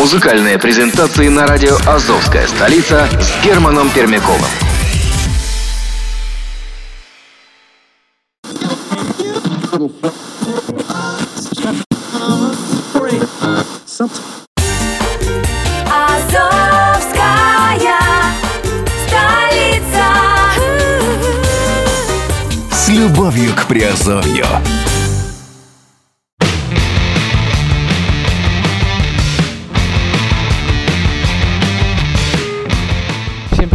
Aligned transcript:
Музыкальные 0.00 0.58
презентации 0.58 1.28
на 1.28 1.46
радио 1.46 1.76
«Азовская 1.86 2.46
столица» 2.46 3.06
с 3.20 3.44
Германом 3.44 3.90
Пермяковым. 3.90 4.40
Азовская 15.90 17.02
столица. 19.06 20.06
С 22.72 22.88
любовью 22.88 23.54
к 23.54 23.66
Приазовью. 23.66 24.46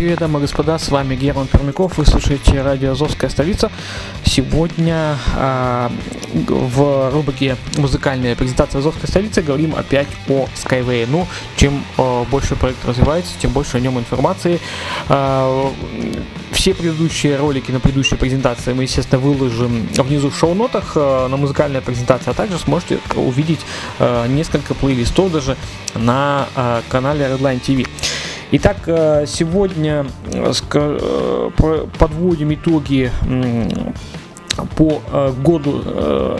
Привет, 0.05 0.19
дамы 0.19 0.37
и 0.37 0.41
господа, 0.43 0.77
с 0.77 0.89
вами 0.89 1.15
Герман 1.15 1.47
Пермяков, 1.47 1.97
вы 1.97 2.05
слушаете 2.05 2.61
радио 2.61 2.91
«Азовская 2.91 3.27
столица». 3.27 3.71
Сегодня 4.23 5.17
г- 5.35 6.53
в 6.53 7.09
рубрике 7.11 7.57
«Музыкальная 7.77 8.35
презентация 8.35 8.77
Азовской 8.77 9.09
столицы» 9.09 9.41
говорим 9.41 9.73
опять 9.73 10.07
о 10.29 10.47
Skyway. 10.53 11.07
Ну, 11.09 11.25
чем 11.55 11.83
а, 11.97 12.23
больше 12.25 12.55
проект 12.55 12.85
развивается, 12.85 13.33
тем 13.39 13.49
больше 13.49 13.77
о 13.77 13.79
нем 13.79 13.97
информации. 13.97 14.59
А, 15.09 15.73
все 16.51 16.75
предыдущие 16.75 17.37
ролики 17.37 17.71
на 17.71 17.79
предыдущей 17.79 18.15
презентации 18.15 18.73
мы, 18.73 18.83
естественно, 18.83 19.19
выложим 19.19 19.87
внизу 19.97 20.29
в 20.29 20.37
шоу-нотах 20.37 20.91
а, 20.97 21.27
на 21.29 21.37
музыкальная 21.37 21.81
презентация, 21.81 22.29
а 22.29 22.35
также 22.35 22.59
сможете 22.59 22.99
увидеть 23.15 23.61
а, 23.97 24.27
несколько 24.27 24.75
плейлистов 24.75 25.31
даже 25.31 25.57
на 25.95 26.47
а, 26.53 26.83
канале 26.89 27.25
Redline 27.25 27.59
TV. 27.59 27.87
Итак, 28.51 28.77
э, 28.85 29.25
сегодня 29.27 30.05
э, 30.31 30.53
э, 30.73 31.49
подводим 31.97 32.53
итоги 32.53 33.11
по 34.77 35.01
году 35.43 35.83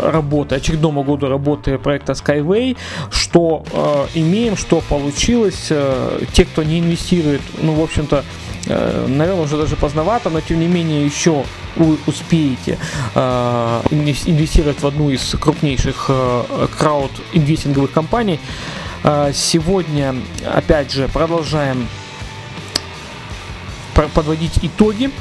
работы, 0.01 0.55
очередному 0.55 1.03
году 1.03 1.27
работы 1.27 1.77
проекта 1.77 2.13
Skyway, 2.13 2.77
что 3.11 3.65
имеем, 4.13 4.55
что 4.55 4.81
получилось. 4.87 5.69
Те, 6.31 6.45
кто 6.45 6.63
не 6.63 6.79
инвестирует, 6.79 7.41
ну, 7.61 7.73
в 7.73 7.83
общем-то, 7.83 8.23
наверное, 8.67 9.43
уже 9.43 9.57
даже 9.57 9.75
поздновато, 9.75 10.29
но 10.29 10.39
тем 10.39 10.61
не 10.61 10.67
менее 10.67 11.05
еще 11.05 11.43
успеете 12.07 12.77
инвес- 13.15 14.29
инвестировать 14.29 14.81
в 14.81 14.87
одну 14.87 15.09
из 15.09 15.35
крупнейших 15.37 16.09
крауд-инвестинговых 16.79 17.91
компаний. 17.91 18.39
Э, 19.05 19.31
Сегодня, 19.33 20.15
опять 20.51 20.91
же, 20.91 21.07
продолжаем 21.07 21.87
про- 23.93 24.07
подводить 24.07 24.57
итоги. 24.63 25.11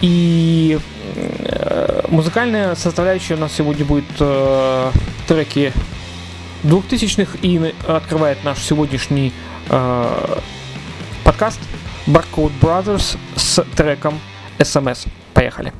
И 0.00 0.78
э, 1.14 2.04
музыкальная 2.08 2.74
составляющая 2.74 3.34
у 3.34 3.38
нас 3.38 3.52
сегодня 3.52 3.84
будет 3.84 4.06
э, 4.18 4.92
треки 5.28 5.74
2000-х 6.64 7.38
и 7.42 7.74
открывает 7.86 8.42
наш 8.44 8.60
сегодняшний 8.60 9.34
э, 9.68 10.38
подкаст 11.22 11.60
Barcode 12.06 12.52
Brothers 12.62 13.18
с 13.36 13.62
треком 13.76 14.18
SMS. 14.58 15.06
Поехали. 15.34 15.74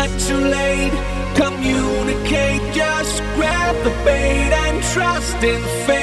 Not 0.00 0.20
too 0.20 0.40
late. 0.58 0.92
Communicate, 1.34 2.62
just 2.72 3.18
grab 3.36 3.74
the 3.84 3.90
bait 4.04 4.52
and 4.64 4.82
trust 4.92 5.42
in 5.42 5.60
fate. 5.86 5.99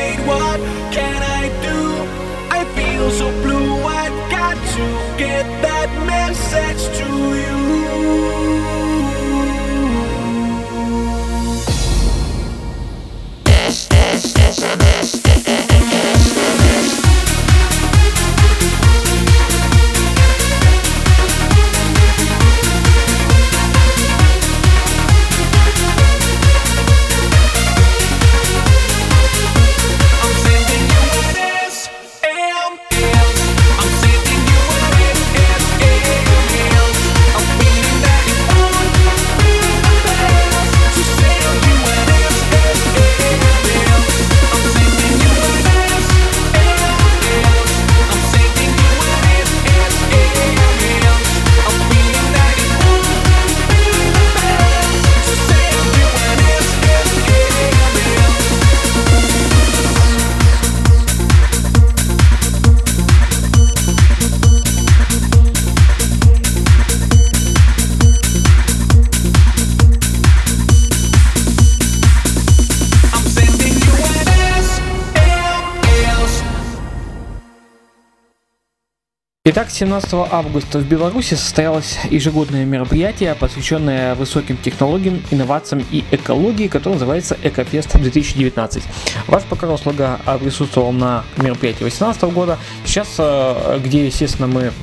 Итак, 79.50 79.70
17 79.70 80.14
августа 80.30 80.80
в 80.80 80.86
Беларуси 80.86 81.36
состоялось 81.36 81.98
ежегодное 82.12 82.66
мероприятие, 82.66 83.34
посвященное 83.34 84.14
высоким 84.14 84.58
технологиям, 84.58 85.24
инновациям 85.32 85.86
и 85.90 86.04
экологии, 86.12 86.68
которое 86.68 86.96
называется 86.96 87.38
Экофест 87.42 87.98
2019. 87.98 88.84
Ваш 89.28 89.44
покорный 89.44 89.78
слуга 89.78 90.20
а, 90.26 90.38
присутствовал 90.38 90.92
на 90.92 91.24
мероприятии 91.38 91.80
2018 91.80 92.24
года. 92.24 92.58
Сейчас, 92.84 93.08
э, 93.20 93.80
где, 93.82 94.08
естественно, 94.08 94.50
мы 94.50 94.64
м, 94.64 94.74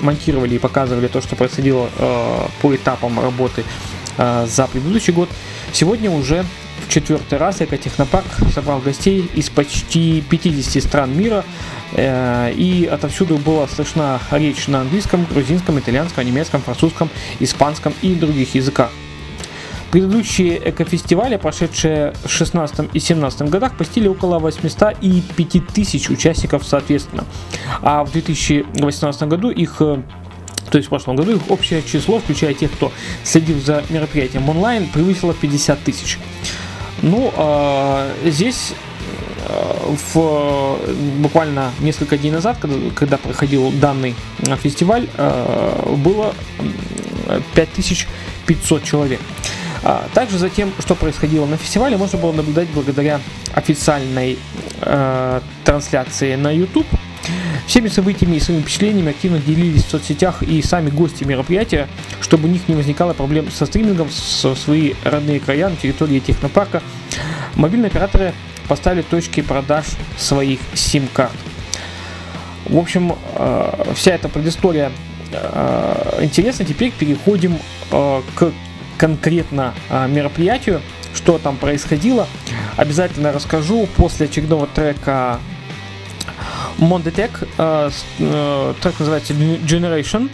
монтировали 0.00 0.56
и 0.56 0.58
показывали 0.58 1.06
то, 1.06 1.20
что 1.20 1.36
происходило 1.36 1.88
э, 1.98 2.38
по 2.60 2.74
этапам 2.74 3.20
работы 3.20 3.62
э, 4.16 4.46
за 4.48 4.66
предыдущий 4.66 5.12
год, 5.12 5.28
сегодня 5.72 6.10
уже 6.10 6.44
в 6.86 6.88
четвертый 6.90 7.38
раз 7.38 7.60
Экотехнопарк 7.60 8.26
собрал 8.54 8.80
гостей 8.80 9.30
из 9.34 9.50
почти 9.50 10.22
50 10.22 10.82
стран 10.82 11.16
мира, 11.16 11.44
э, 11.92 12.52
и 12.52 12.86
отовсюду 12.86 13.36
была 13.36 13.66
слышна 13.68 14.20
речь 14.30 14.68
на 14.68 14.80
английском, 14.82 15.26
грузинском, 15.30 15.78
итальянском, 15.78 16.24
немецком, 16.24 16.62
французском, 16.62 17.10
испанском 17.40 17.94
и 18.02 18.14
других 18.14 18.54
языках. 18.54 18.90
Предыдущие 19.90 20.60
экофестивали, 20.68 21.36
прошедшие 21.36 22.12
в 22.22 22.28
16 22.28 22.90
и 22.92 23.00
17 23.00 23.48
годах, 23.48 23.76
посетили 23.76 24.06
около 24.06 24.38
800 24.38 24.96
и 25.00 25.22
5000 25.36 26.10
участников 26.10 26.66
соответственно. 26.66 27.24
А 27.80 28.04
в 28.04 28.12
2018 28.12 29.22
году 29.22 29.50
их 29.50 29.76
э, 29.80 30.02
то 30.70 30.76
есть 30.76 30.86
в 30.86 30.90
прошлом 30.90 31.16
году 31.16 31.36
их 31.36 31.50
общее 31.50 31.82
число, 31.82 32.18
включая 32.18 32.54
тех, 32.54 32.70
кто 32.72 32.92
следил 33.24 33.60
за 33.60 33.82
мероприятием 33.88 34.48
онлайн, 34.48 34.86
превысило 34.88 35.34
50 35.34 35.80
тысяч. 35.80 36.18
Ну, 37.02 37.32
а, 37.36 38.10
здесь 38.24 38.74
э, 39.46 39.94
в, 40.14 40.78
буквально 41.20 41.72
несколько 41.80 42.16
дней 42.16 42.30
назад, 42.30 42.58
когда, 42.60 42.90
когда 42.94 43.16
проходил 43.18 43.70
данный 43.70 44.14
э, 44.40 44.56
фестиваль, 44.56 45.08
э, 45.16 45.94
было 45.96 46.34
м, 46.58 47.42
5500 47.54 48.82
человек. 48.82 49.20
А 49.84 50.08
Также 50.12 50.38
за 50.38 50.50
тем, 50.50 50.72
что 50.80 50.94
происходило 50.94 51.46
на 51.46 51.56
фестивале, 51.56 51.96
можно 51.96 52.18
было 52.18 52.32
наблюдать 52.32 52.68
благодаря 52.68 53.20
официальной 53.54 54.38
э, 54.80 55.40
трансляции 55.64 56.34
на 56.34 56.50
YouTube. 56.50 56.86
Всеми 57.66 57.88
событиями 57.88 58.36
и 58.36 58.40
своими 58.40 58.62
впечатлениями 58.62 59.10
активно 59.10 59.38
делились 59.38 59.84
в 59.84 59.90
соцсетях 59.90 60.42
и 60.42 60.62
сами 60.62 60.90
гости 60.90 61.24
мероприятия, 61.24 61.88
чтобы 62.20 62.48
у 62.48 62.50
них 62.50 62.68
не 62.68 62.74
возникало 62.74 63.12
проблем 63.12 63.50
со 63.50 63.66
стримингом 63.66 64.08
в 64.08 64.12
свои 64.12 64.94
родные 65.04 65.40
края 65.40 65.68
на 65.68 65.76
территории 65.76 66.18
технопарка. 66.18 66.82
Мобильные 67.54 67.88
операторы 67.88 68.32
поставили 68.68 69.02
точки 69.02 69.40
продаж 69.40 69.86
своих 70.16 70.60
сим-карт. 70.74 71.32
В 72.66 72.76
общем, 72.76 73.14
э, 73.34 73.92
вся 73.94 74.12
эта 74.12 74.28
предыстория 74.28 74.92
э, 75.32 76.18
интересна. 76.22 76.64
Теперь 76.64 76.92
переходим 76.92 77.58
э, 77.90 78.22
к 78.34 78.52
конкретно 78.98 79.74
мероприятию, 80.08 80.80
что 81.14 81.38
там 81.38 81.56
происходило. 81.56 82.26
Обязательно 82.76 83.32
расскажу 83.32 83.86
после 83.96 84.26
очередного 84.26 84.66
трека 84.66 85.38
Mondetech. 86.78 87.30
э, 87.58 87.90
э, 88.20 88.74
Трек 88.80 88.98
называется 88.98 89.32
Generation. 89.34 90.30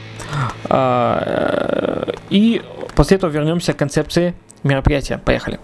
Э, 0.68 2.12
И 2.30 2.62
после 2.94 3.16
этого 3.16 3.30
вернемся 3.30 3.72
к 3.72 3.76
концепции 3.76 4.34
мероприятия. 4.62 5.18
Поехали. 5.18 5.58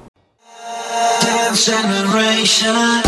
Generation. 1.53 3.03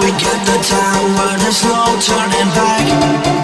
We 0.00 0.10
get 0.12 0.44
the 0.46 0.58
time 0.62 1.14
where 1.16 1.38
there's 1.38 1.64
no 1.64 1.98
turning 2.00 2.50
back. 2.54 3.35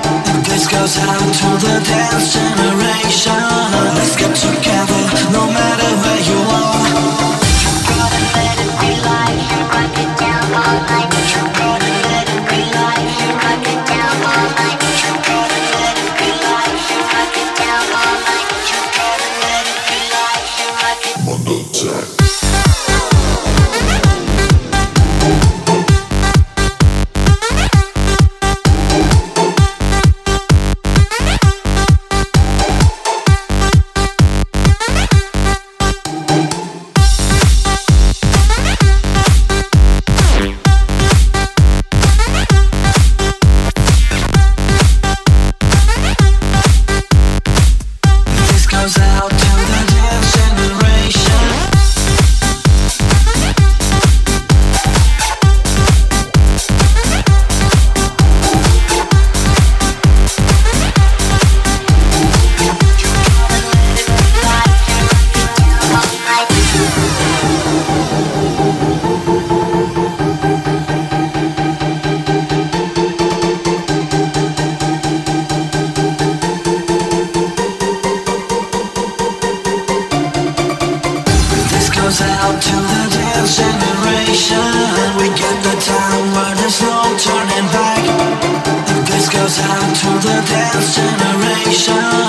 This 0.52 0.68
goes 0.68 0.98
out 0.98 1.32
to 1.40 1.48
the 1.64 1.80
dance 1.80 2.34
generation. 2.34 3.40
Let's 3.96 4.14
get 4.16 4.36
together, 4.36 5.00
no 5.32 5.46
matter 5.48 5.88
where 6.04 6.22
you 6.28 6.38
are. 6.60 6.92
You 7.62 7.72
gotta 7.88 8.20
let 8.36 8.60
it 8.60 8.72
be 8.76 8.92
like 9.00 9.40
you're 9.48 9.68
breaking 9.72 10.12
down 10.20 10.44
all 10.52 10.76
night. 10.92 11.51
To 90.02 90.08
the 90.08 90.42
dance 90.50 90.96
generation. 90.96 92.21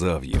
Любовью 0.00 0.40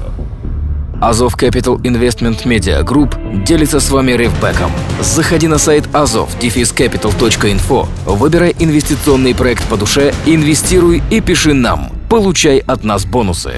Азов 1.00 1.36
Capital 1.36 1.80
Investment 1.82 2.44
Media 2.44 2.82
Group 2.82 3.44
делится 3.44 3.80
с 3.80 3.90
вами 3.90 4.12
ревбеком. 4.12 4.72
Заходи 5.00 5.46
на 5.46 5.58
сайт 5.58 5.84
azov 5.92 6.28
capital.info, 6.40 7.88
выбирай 8.06 8.56
инвестиционный 8.58 9.34
проект 9.34 9.64
по 9.68 9.76
душе, 9.76 10.14
инвестируй 10.24 11.02
и 11.10 11.20
пиши 11.20 11.52
нам. 11.52 11.92
Получай 12.08 12.58
от 12.58 12.84
нас 12.84 13.04
бонусы. 13.04 13.54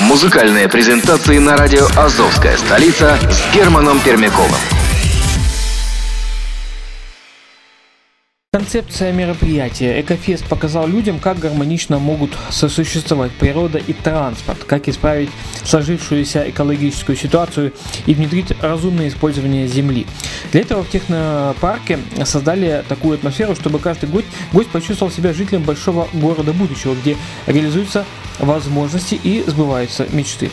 Музыкальные 0.00 0.68
презентации 0.68 1.38
на 1.38 1.56
радио 1.56 1.86
«Азовская 1.96 2.56
столица» 2.56 3.16
с 3.30 3.54
Германом 3.54 4.00
Пермяковым. 4.00 4.79
Концепция 8.52 9.12
мероприятия 9.12 10.00
«Экофест» 10.00 10.44
показал 10.44 10.88
людям, 10.88 11.20
как 11.20 11.38
гармонично 11.38 12.00
могут 12.00 12.32
сосуществовать 12.50 13.30
природа 13.30 13.78
и 13.78 13.92
транспорт, 13.92 14.64
как 14.64 14.88
исправить 14.88 15.30
сложившуюся 15.62 16.50
экологическую 16.50 17.14
ситуацию 17.14 17.72
и 18.06 18.14
внедрить 18.14 18.50
разумное 18.60 19.06
использование 19.06 19.68
земли. 19.68 20.04
Для 20.50 20.62
этого 20.62 20.82
в 20.82 20.90
технопарке 20.90 22.00
создали 22.24 22.82
такую 22.88 23.14
атмосферу, 23.14 23.54
чтобы 23.54 23.78
каждый 23.78 24.08
гость, 24.08 24.26
гость 24.52 24.70
почувствовал 24.70 25.12
себя 25.12 25.32
жителем 25.32 25.62
большого 25.62 26.08
города 26.12 26.52
будущего, 26.52 26.96
где 26.96 27.16
реализуются 27.46 28.04
возможности 28.40 29.14
и 29.14 29.44
сбываются 29.46 30.08
мечты. 30.10 30.50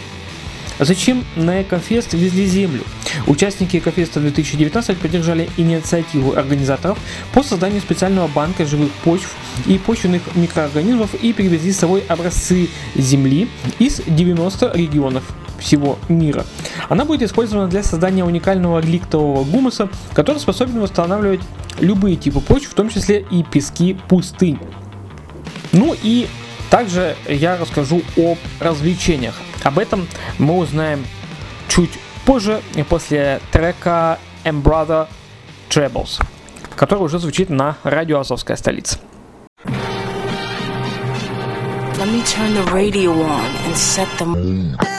Зачем 0.79 1.25
на 1.35 1.63
Экофест 1.63 2.13
везли 2.13 2.45
землю? 2.45 2.83
Участники 3.25 3.77
Экофеста 3.77 4.19
2019 4.19 4.97
поддержали 4.97 5.49
инициативу 5.57 6.37
организаторов 6.37 6.99
по 7.33 7.41
созданию 7.41 7.81
специального 7.81 8.27
банка 8.27 8.65
живых 8.65 8.91
почв 9.03 9.35
и 9.65 9.79
почвенных 9.79 10.21
микроорганизмов 10.35 11.15
и 11.15 11.33
привезли 11.33 11.71
с 11.71 11.79
собой 11.79 12.03
образцы 12.07 12.69
земли 12.95 13.49
из 13.79 14.01
90 14.05 14.71
регионов 14.75 15.23
всего 15.59 15.97
мира. 16.09 16.45
Она 16.89 17.05
будет 17.05 17.23
использована 17.23 17.67
для 17.67 17.81
создания 17.81 18.23
уникального 18.23 18.79
ликтового 18.79 19.43
гумуса, 19.43 19.89
который 20.13 20.37
способен 20.37 20.79
восстанавливать 20.79 21.41
любые 21.79 22.17
типы 22.17 22.39
почв, 22.39 22.69
в 22.69 22.73
том 22.75 22.89
числе 22.89 23.25
и 23.31 23.43
пески 23.43 23.97
пустынь. 24.07 24.59
Ну 25.71 25.95
и 26.03 26.27
также 26.69 27.15
я 27.27 27.57
расскажу 27.57 28.03
об 28.15 28.37
развлечениях. 28.59 29.33
Об 29.67 29.79
этом 29.79 30.07
мы 30.39 30.59
узнаем 30.59 31.05
чуть 31.67 31.91
позже, 32.25 32.61
после 32.87 33.41
трека 33.51 34.17
M 34.45 34.61
Brother 34.61 35.09
Trebles, 35.69 36.23
который 36.77 37.03
уже 37.03 37.19
звучит 37.19 37.49
на 37.49 37.75
радио 37.83 38.21
Азовская 38.21 38.55
столица. 38.55 38.97
Let 41.97 42.07
me 42.07 42.23
turn 42.23 42.53
the 42.53 42.63
radio 42.71 43.11
on 43.11 43.43
and 43.65 43.75
set 43.75 44.07
the 44.17 44.25
mood. 44.25 44.96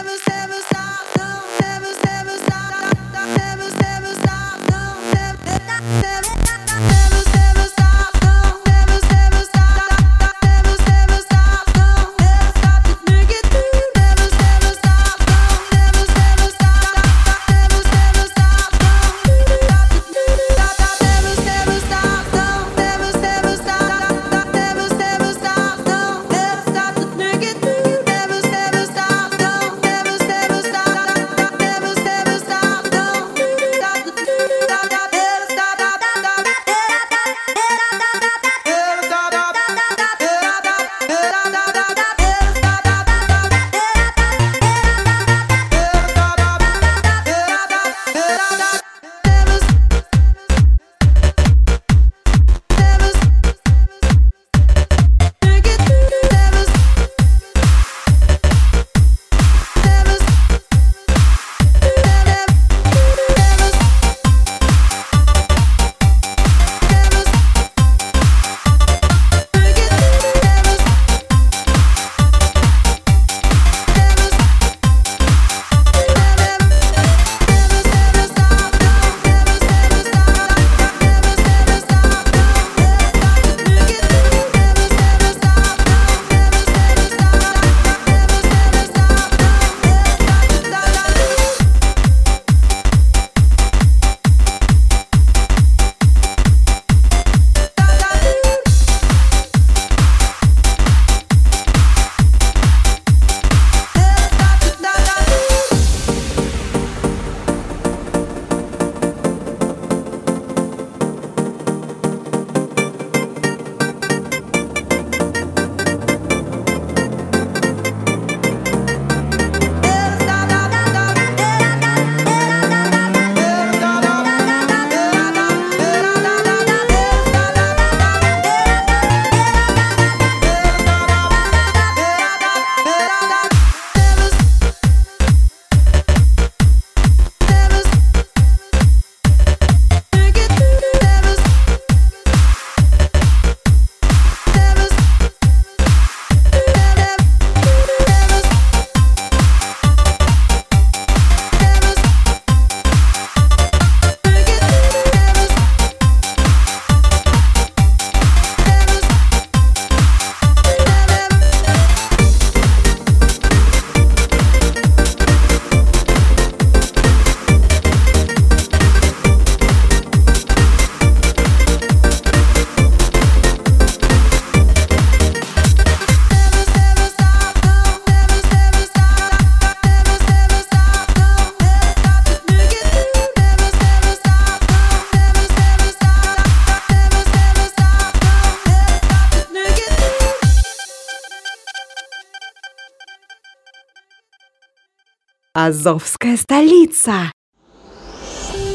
Азовская 195.69 196.39
столица. 196.39 197.31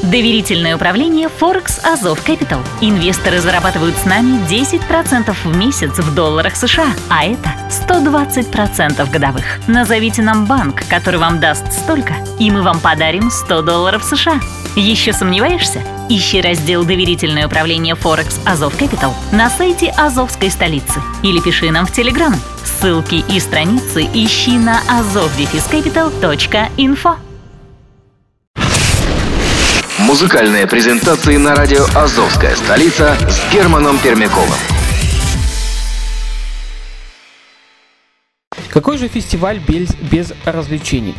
Доверительное 0.04 0.76
управление 0.76 1.28
Forex 1.30 1.80
Азов 1.82 2.28
Capital. 2.28 2.60
Инвесторы 2.82 3.40
зарабатывают 3.40 3.96
с 3.96 4.04
нами 4.04 4.38
10% 4.50 5.34
в 5.46 5.58
месяц 5.58 5.98
в 5.98 6.14
долларах 6.14 6.58
США, 6.58 6.88
а 7.10 7.24
это 7.24 7.50
120% 7.70 9.10
годовых. 9.10 9.46
Назовите 9.68 10.22
нам 10.22 10.46
банк, 10.46 10.84
который 10.90 11.22
вам 11.22 11.40
даст 11.40 11.72
столько, 11.72 12.16
и 12.38 12.52
мы 12.52 12.64
вам 12.64 12.82
подарим 12.82 13.32
100 13.32 13.62
долларов 13.62 14.04
США. 14.04 14.42
Еще 14.76 15.14
сомневаешься? 15.14 15.82
Ищи 16.10 16.42
раздел 16.42 16.84
«Доверительное 16.84 17.48
управление 17.48 17.96
Forex 17.96 18.42
Азов 18.46 18.78
Capital» 18.78 19.14
на 19.32 19.50
сайте 19.50 19.94
Азовской 19.98 20.52
столицы 20.52 21.02
или 21.22 21.40
пиши 21.40 21.72
нам 21.72 21.86
в 21.86 21.94
Телеграм. 21.94 22.36
Ссылки 22.66 23.24
и 23.30 23.40
страницы 23.40 24.04
ищи 24.14 24.58
на 24.58 24.82
azovdefiscapital.info. 24.82 27.33
Музыкальные 30.04 30.68
презентации 30.68 31.38
на 31.38 31.56
радио 31.56 31.86
«Азовская 31.96 32.58
столица» 32.58 33.18
с 33.30 33.54
Германом 33.54 33.98
Пермяковым. 34.00 34.83
Какой 38.74 38.98
же 38.98 39.08
фестиваль 39.08 39.60
без, 39.60 39.94
без 39.98 40.34
развлечений? 40.46 41.14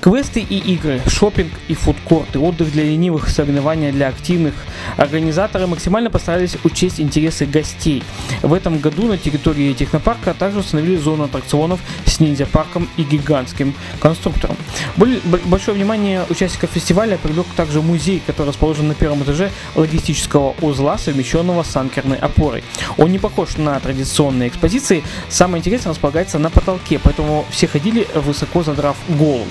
Квесты 0.00 0.40
и 0.40 0.56
игры, 0.56 1.02
шопинг 1.06 1.52
и 1.68 1.74
фудкорты, 1.74 2.38
отдых 2.38 2.72
для 2.72 2.84
ленивых, 2.84 3.28
соревнования 3.28 3.92
для 3.92 4.08
активных. 4.08 4.54
Организаторы 4.96 5.66
максимально 5.66 6.08
постарались 6.08 6.56
учесть 6.64 7.00
интересы 7.00 7.44
гостей. 7.44 8.02
В 8.40 8.54
этом 8.54 8.78
году 8.78 9.06
на 9.06 9.18
территории 9.18 9.74
технопарка 9.74 10.32
также 10.32 10.60
установили 10.60 10.96
зону 10.96 11.24
аттракционов 11.24 11.80
с 12.06 12.20
ниндзя-парком 12.20 12.88
и 12.96 13.02
гигантским 13.02 13.74
конструктором. 14.00 14.56
Большое 14.96 15.76
внимание 15.76 16.24
участников 16.30 16.70
фестиваля 16.70 17.18
привлек 17.18 17.46
также 17.54 17.82
музей, 17.82 18.22
который 18.26 18.46
расположен 18.48 18.88
на 18.88 18.94
первом 18.94 19.24
этаже 19.24 19.50
логистического 19.74 20.54
узла, 20.62 20.96
совмещенного 20.96 21.64
с 21.64 21.76
анкерной 21.76 22.16
опорой. 22.16 22.64
Он 22.96 23.12
не 23.12 23.18
похож 23.18 23.58
на 23.58 23.78
традиционные 23.78 24.48
экспозиции, 24.48 25.04
самое 25.28 25.60
интересное 25.60 25.90
располагается 25.90 26.38
на 26.38 26.48
потолке, 26.48 26.93
поэтому 27.02 27.44
все 27.50 27.66
ходили 27.66 28.06
высоко 28.14 28.62
задрав 28.62 28.96
голову. 29.08 29.46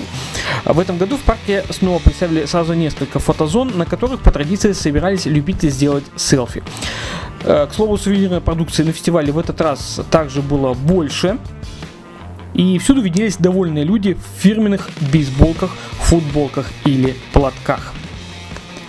В 0.64 0.78
этом 0.78 0.98
году 0.98 1.16
в 1.16 1.20
парке 1.20 1.64
снова 1.70 1.98
представили 1.98 2.46
сразу 2.46 2.74
несколько 2.74 3.18
фотозон, 3.18 3.72
на 3.76 3.86
которых 3.86 4.22
по 4.22 4.30
традиции 4.30 4.72
собирались 4.72 5.26
любители 5.26 5.70
сделать 5.70 6.04
селфи. 6.16 6.62
Э, 7.44 7.66
К 7.66 7.74
слову, 7.74 7.96
сувенирной 7.98 8.40
продукции 8.40 8.82
на 8.82 8.92
фестивале 8.92 9.32
в 9.32 9.38
этот 9.38 9.60
раз 9.60 10.00
также 10.10 10.42
было 10.42 10.74
больше. 10.74 11.38
И 12.54 12.78
всюду 12.78 13.02
виднелись 13.02 13.36
довольные 13.36 13.84
люди 13.84 14.14
в 14.14 14.40
фирменных 14.40 14.88
бейсболках, 15.12 15.70
футболках 15.98 16.66
или 16.84 17.16
платках. 17.32 17.92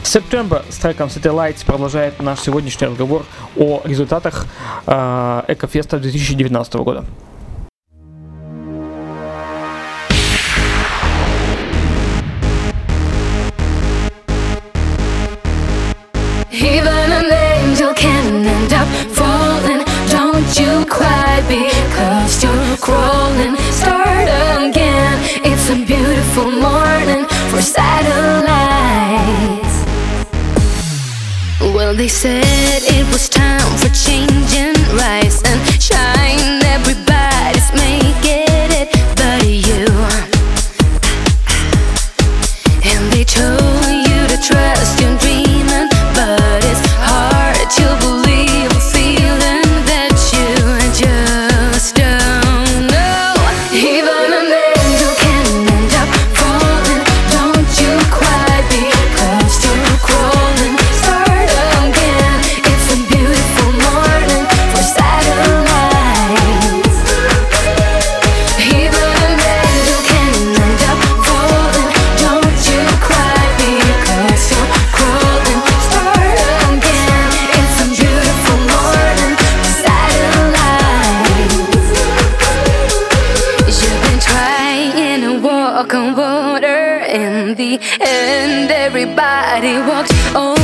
September 0.03 0.63
с 0.69 0.77
треком 0.77 1.09
Satellites 1.09 1.65
продолжает 1.65 2.21
наш 2.21 2.39
сегодняшний 2.39 2.87
разговор 2.87 3.25
о 3.57 3.81
результатах 3.83 4.45
э, 4.85 5.41
Экофеста 5.47 5.97
2019 5.97 6.75
года. 6.75 7.03
They 32.05 32.09
said 32.09 32.83
it 32.83 33.03
was 33.07 33.27
time 33.27 33.77
for 33.79 33.89
change 33.89 34.53
and 34.53 34.77
rise 34.89 35.41
and 35.41 35.59
shine. 35.81 36.61
Everybody's 36.63 37.73
making 37.73 38.04
and 87.99 88.71
everybody 88.71 89.77
walks 89.79 90.35
on. 90.35 90.54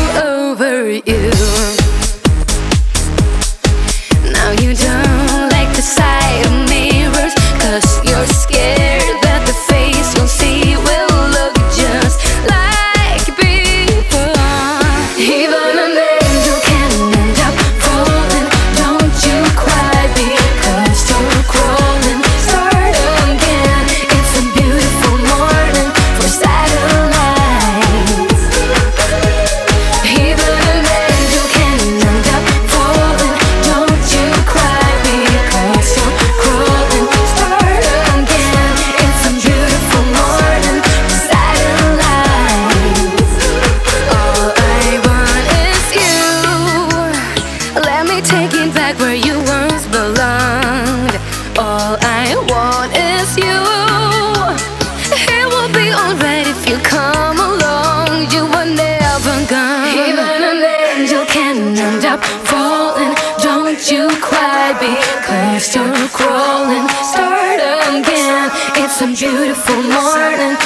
for 69.65 69.81
morning 69.83 70.60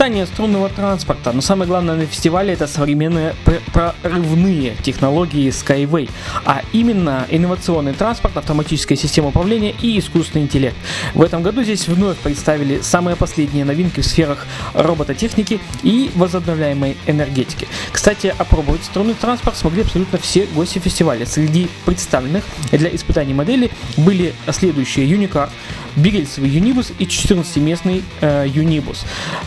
Испытание 0.00 0.24
струнного 0.24 0.70
транспорта, 0.70 1.30
но 1.32 1.42
самое 1.42 1.68
главное 1.68 1.94
на 1.94 2.06
фестивале 2.06 2.54
это 2.54 2.66
современные 2.66 3.34
пр- 3.44 3.60
прорывные 3.70 4.74
технологии 4.82 5.50
Skyway, 5.50 6.08
а 6.46 6.62
именно 6.72 7.26
инновационный 7.28 7.92
транспорт, 7.92 8.34
автоматическая 8.38 8.96
система 8.96 9.28
управления 9.28 9.74
и 9.82 9.98
искусственный 9.98 10.46
интеллект. 10.46 10.74
В 11.12 11.20
этом 11.20 11.42
году 11.42 11.62
здесь 11.62 11.86
вновь 11.86 12.16
представили 12.16 12.80
самые 12.80 13.14
последние 13.14 13.66
новинки 13.66 14.00
в 14.00 14.06
сферах 14.06 14.46
робототехники 14.72 15.60
и 15.82 16.10
возобновляемой 16.14 16.96
энергетики. 17.06 17.68
Кстати, 17.92 18.34
опробовать 18.38 18.82
струнный 18.82 19.12
транспорт 19.12 19.58
смогли 19.58 19.82
абсолютно 19.82 20.18
все 20.18 20.46
гости 20.54 20.78
фестиваля. 20.78 21.26
Среди 21.26 21.68
представленных 21.84 22.44
для 22.72 22.88
испытаний 22.96 23.34
моделей 23.34 23.70
были 23.98 24.32
следующие 24.50 25.06
Unicar, 25.06 25.50
бирельсовый 25.94 26.48
Юнибус 26.48 26.90
и 26.98 27.04
14-местный 27.04 28.02
э, 28.22 28.46
Юнибус. 28.48 29.04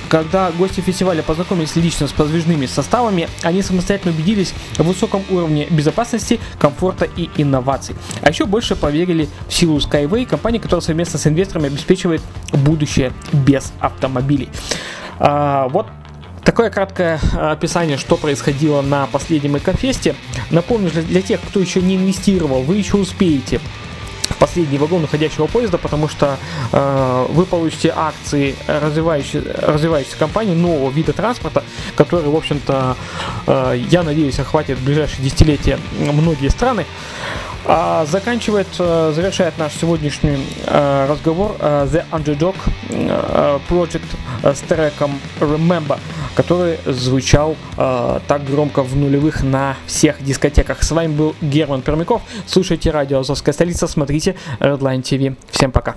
Когда 0.09 0.42
гости 0.51 0.81
фестиваля 0.81 1.23
познакомились 1.23 1.75
лично 1.75 2.07
с 2.07 2.11
подвижными 2.11 2.65
составами, 2.65 3.27
они 3.41 3.61
самостоятельно 3.61 4.13
убедились 4.13 4.53
в 4.77 4.83
высоком 4.83 5.23
уровне 5.29 5.67
безопасности, 5.69 6.39
комфорта 6.59 7.05
и 7.05 7.29
инноваций. 7.37 7.95
А 8.21 8.29
еще 8.29 8.45
больше 8.45 8.75
поверили 8.75 9.29
в 9.47 9.53
силу 9.53 9.77
Skyway, 9.77 10.25
компании, 10.25 10.59
которая 10.59 10.81
совместно 10.81 11.19
с 11.19 11.27
инвесторами 11.27 11.67
обеспечивает 11.67 12.21
будущее 12.51 13.13
без 13.31 13.73
автомобилей. 13.79 14.49
А, 15.19 15.67
вот 15.69 15.87
Такое 16.43 16.69
краткое 16.69 17.19
а, 17.33 17.51
описание, 17.51 17.97
что 17.97 18.17
происходило 18.17 18.81
на 18.81 19.07
последнем 19.07 19.57
Экофесте. 19.57 20.13
Напомню, 20.51 20.91
для, 20.91 21.01
для 21.01 21.21
тех, 21.21 21.39
кто 21.39 21.61
еще 21.61 21.81
не 21.81 21.95
инвестировал, 21.95 22.63
вы 22.63 22.75
еще 22.75 22.97
успеете 22.97 23.61
последний 24.39 24.77
вагон 24.77 25.03
уходящего 25.03 25.47
поезда, 25.47 25.77
потому 25.77 26.07
что 26.07 26.37
э, 26.71 27.25
вы 27.29 27.45
получите 27.45 27.93
акции 27.95 28.55
развивающей, 28.67 29.41
развивающейся 29.41 30.17
компании 30.17 30.53
нового 30.53 30.91
вида 30.91 31.13
транспорта, 31.13 31.63
который, 31.95 32.29
в 32.29 32.35
общем-то, 32.35 32.95
э, 33.47 33.81
я 33.89 34.03
надеюсь, 34.03 34.39
охватит 34.39 34.77
в 34.77 34.85
ближайшие 34.85 35.23
десятилетия 35.23 35.79
многие 35.99 36.49
страны. 36.49 36.85
А 37.65 38.05
заканчивает, 38.05 38.67
э, 38.77 39.13
завершает 39.15 39.57
наш 39.57 39.73
сегодняшний 39.73 40.45
э, 40.65 41.07
разговор 41.09 41.55
э, 41.59 41.87
The 41.89 42.05
Underdog 42.11 42.55
Project 43.69 44.03
с 44.43 44.59
треком 44.61 45.19
Remember, 45.39 45.99
который 46.35 46.77
звучал 46.85 47.55
так 47.75 48.45
громко 48.45 48.83
в 48.83 48.95
нулевых 48.95 49.43
на 49.43 49.75
всех 49.87 50.23
дискотеках. 50.23 50.83
С 50.83 50.91
вами 50.91 51.13
был 51.13 51.35
Герман 51.41 51.81
Пермяков. 51.81 52.21
Слушайте 52.45 52.91
радио 52.91 53.19
Азовская 53.19 53.53
столица, 53.53 53.87
смотрите 53.87 54.35
Redline 54.59 55.01
TV. 55.01 55.35
Всем 55.51 55.71
пока. 55.71 55.95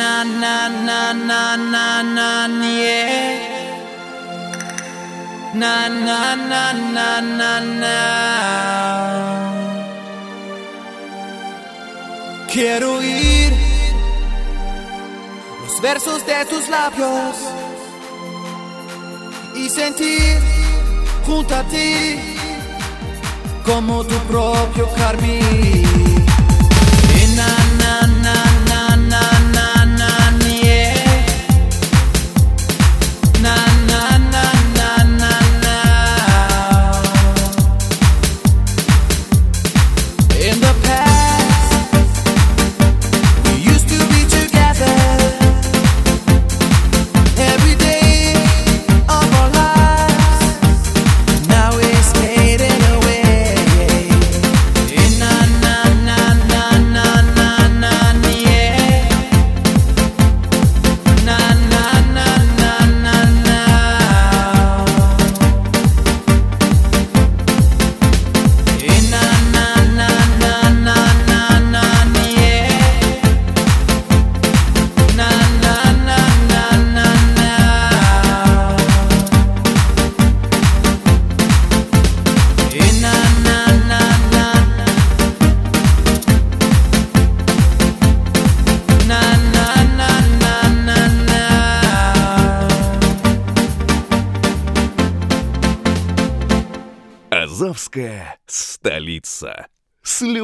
Na 0.00 0.24
na 0.42 0.56
na 0.88 1.00
na 1.30 1.42
na 1.74 1.86
na 2.16 2.30
yeah. 2.80 3.38
Na 5.62 5.74
na 6.06 6.20
na 6.50 6.64
na 6.96 7.10
na 7.38 7.52
na. 7.82 7.96
Quiero 12.52 12.92
ir 13.02 13.52
los 15.62 15.74
versos 15.86 16.20
de 16.30 16.38
tus 16.50 16.64
labios 16.76 17.36
y 19.62 19.68
sentir 19.68 20.38
junto 21.26 21.54
a 21.60 21.62
ti 21.72 21.92
como 23.68 23.94
tu 24.10 24.16
propio 24.30 24.86
carmín. 25.00 26.09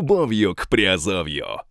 Любовью 0.07 0.55
к 0.55 0.69
Приазовью. 0.69 1.63